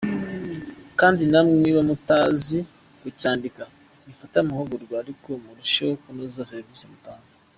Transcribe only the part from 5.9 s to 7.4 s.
kunoza service mutanga.